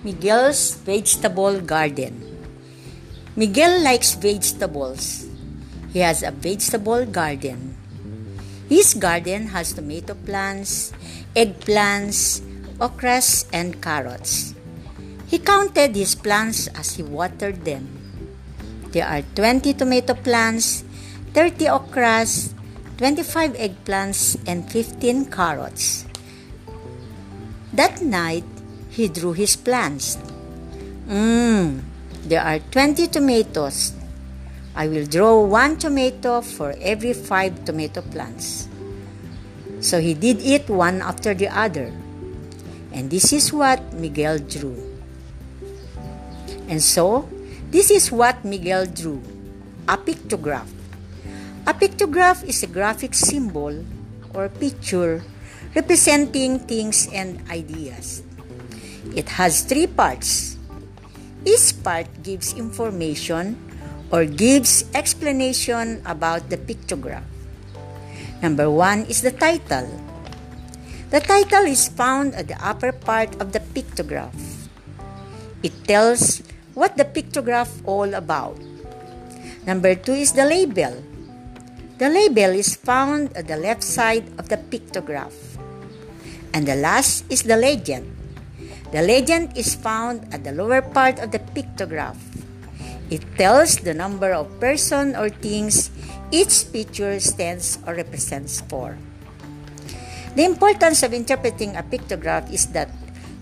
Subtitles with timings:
[0.00, 2.24] Miguel's Vegetable Garden.
[3.36, 5.28] Miguel likes vegetables.
[5.92, 7.76] He has a vegetable garden.
[8.66, 10.96] His garden has tomato plants,
[11.36, 12.40] eggplants,
[12.80, 14.54] okras, and carrots.
[15.28, 17.84] He counted his plants as he watered them.
[18.96, 20.80] There are 20 tomato plants,
[21.36, 22.56] 30 okras,
[22.96, 26.06] 25 eggplants, and 15 carrots.
[27.74, 28.48] That night,
[28.90, 30.18] he drew his plants.
[31.06, 31.82] Mmm,
[32.26, 33.94] there are 20 tomatoes.
[34.74, 38.68] I will draw one tomato for every five tomato plants.
[39.80, 41.90] So he did it one after the other.
[42.92, 44.76] And this is what Miguel drew.
[46.68, 47.28] And so,
[47.70, 49.22] this is what Miguel drew
[49.88, 50.70] a pictograph.
[51.66, 53.84] A pictograph is a graphic symbol
[54.34, 55.22] or picture
[55.74, 58.22] representing things and ideas.
[59.16, 60.56] It has three parts.
[61.44, 63.56] Each part gives information
[64.12, 67.24] or gives explanation about the pictograph.
[68.42, 69.88] Number one is the title.
[71.10, 74.36] The title is found at the upper part of the pictograph.
[75.62, 76.42] It tells
[76.74, 78.56] what the pictograph all about.
[79.66, 81.02] Number two is the label.
[81.98, 85.34] The label is found at the left side of the pictograph.
[86.54, 88.19] And the last is the legend.
[88.90, 92.18] The legend is found at the lower part of the pictograph.
[93.10, 95.90] It tells the number of person or things
[96.30, 98.98] each picture stands or represents for.
[100.34, 102.90] The importance of interpreting a pictograph is that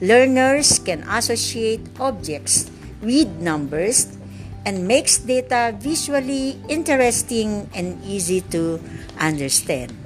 [0.00, 4.16] learners can associate objects with numbers
[4.64, 8.80] and makes data visually interesting and easy to
[9.20, 9.96] understand.